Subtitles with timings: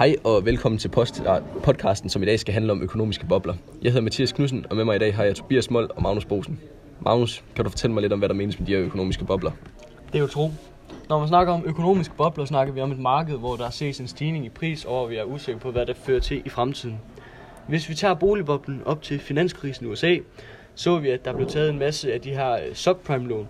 [0.00, 3.54] Hej og velkommen til post- ah, podcasten, som i dag skal handle om økonomiske bobler.
[3.82, 6.24] Jeg hedder Mathias Knudsen, og med mig i dag har jeg Tobias Mold og Magnus
[6.24, 6.60] Bosen.
[7.00, 9.50] Magnus, kan du fortælle mig lidt om, hvad der menes med de her økonomiske bobler?
[10.06, 10.50] Det er jo tro.
[11.08, 14.08] Når man snakker om økonomiske bobler, snakker vi om et marked, hvor der ses en
[14.08, 17.00] stigning i pris, og vi er usikre på, hvad det fører til i fremtiden.
[17.68, 20.16] Hvis vi tager boligboblen op til finanskrisen i USA,
[20.74, 23.48] så vi, at der blev taget en masse af de her øh, subprime-lån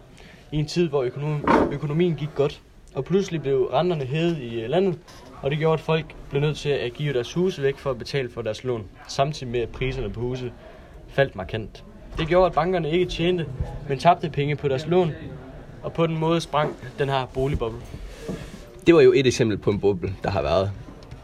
[0.53, 2.61] i en tid, hvor økonom- økonomien gik godt.
[2.95, 4.99] Og pludselig blev renterne hævet i øh, landet,
[5.43, 7.99] og det gjorde, at folk blev nødt til at give deres huse væk for at
[7.99, 10.53] betale for deres lån, samtidig med at priserne på huse
[11.09, 11.85] faldt markant.
[12.19, 13.47] Det gjorde, at bankerne ikke tjente,
[13.89, 15.13] men tabte penge på deres lån,
[15.83, 17.79] og på den måde sprang den her boligboble.
[18.87, 20.71] Det var jo et eksempel på en boble, der har været.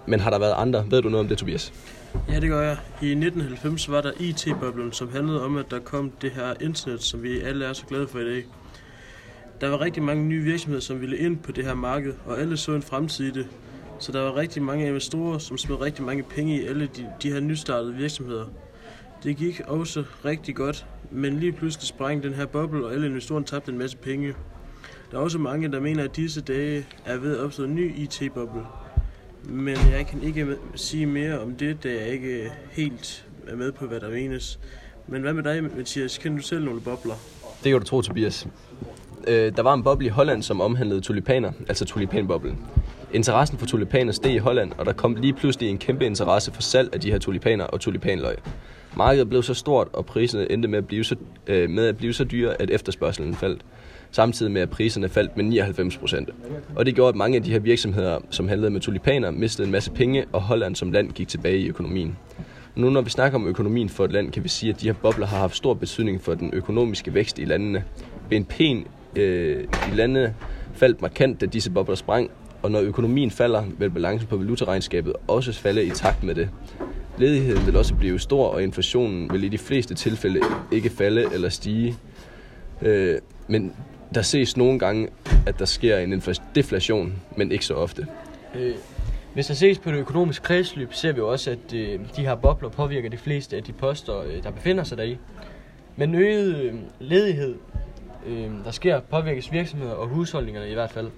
[0.07, 0.85] Men har der været andre?
[0.91, 1.73] Ved du noget om det, Tobias?
[2.29, 2.77] Ja, det gør jeg.
[3.03, 7.23] I 1990 var der IT-boblen, som handlede om, at der kom det her internet, som
[7.23, 8.45] vi alle er så glade for i dag.
[9.61, 12.57] Der var rigtig mange nye virksomheder, som ville ind på det her marked, og alle
[12.57, 13.49] så en fremtid i det.
[13.99, 17.33] Så der var rigtig mange investorer, som smed rigtig mange penge i alle de, de
[17.33, 18.47] her nystartede virksomheder.
[19.23, 23.47] Det gik også rigtig godt, men lige pludselig sprang den her boble, og alle investorerne
[23.47, 24.35] tabte en masse penge.
[25.11, 27.95] Der er også mange, der mener, at disse dage er ved at opstå en ny
[27.97, 28.63] IT-boble.
[29.45, 33.87] Men jeg kan ikke sige mere om det, da jeg ikke helt er med på,
[33.87, 34.59] hvad der menes.
[35.07, 36.19] Men hvad med dig, Mathias?
[36.19, 37.15] Kender du selv nogle bobler?
[37.65, 38.47] Det kan du tro, Tobias.
[39.27, 42.59] Øh, der var en boble i Holland, som omhandlede tulipaner, altså tulipanboblen.
[43.13, 46.63] Interessen for tulipaner steg i Holland, og der kom lige pludselig en kæmpe interesse for
[46.63, 48.37] salg af de her tulipaner og tulipanløg.
[48.97, 52.13] Markedet blev så stort, og priserne endte med at blive så, øh, med at blive
[52.13, 53.63] så dyre, at efterspørgselen faldt.
[54.11, 56.31] Samtidig med, at priserne faldt med 99 procent.
[56.77, 59.73] Og det gjorde, at mange af de her virksomheder, som handlede med tulipaner, mistede en
[59.73, 62.17] masse penge, og Holland som land gik tilbage i økonomien.
[62.75, 64.95] Nu når vi snakker om økonomien for et land, kan vi sige, at de her
[64.95, 67.85] bobler har haft stor betydning for den økonomiske vækst i landene.
[68.33, 68.87] BNP'en
[69.17, 70.35] øh, i landene
[70.75, 72.31] faldt markant, da disse bobler sprang,
[72.63, 76.51] og når økonomien falder, vil balancen på valutaregnskabet også falde i takt med det.
[77.19, 80.41] Ledigheden vil også blive stor, og inflationen vil i de fleste tilfælde
[80.73, 81.95] ikke falde eller stige.
[82.83, 83.19] Øh,
[83.49, 83.73] men
[84.15, 85.09] der ses nogle gange,
[85.47, 86.23] at der sker en
[86.55, 88.07] deflation, men ikke så ofte.
[88.55, 88.75] Øh,
[89.35, 92.69] hvis der ses på det økonomiske kredsløb, ser vi også, at øh, de her bobler
[92.69, 95.19] påvirker de fleste af de poster, øh, der befinder sig deri.
[95.97, 97.55] Men øget øh, ledighed,
[98.27, 101.11] øh, der sker, påvirkes virksomheder og husholdningerne i hvert fald.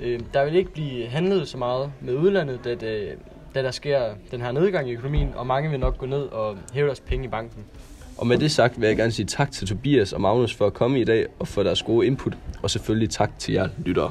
[0.00, 3.18] Øh, der vil ikke blive handlet så meget med udlandet, da, det,
[3.54, 6.56] da der sker den her nedgang i økonomien, og mange vil nok gå ned og
[6.72, 7.64] hæve deres penge i banken.
[8.18, 10.74] Og med det sagt vil jeg gerne sige tak til Tobias og Magnus for at
[10.74, 14.10] komme i dag og for deres gode input, og selvfølgelig tak til jer lyttere.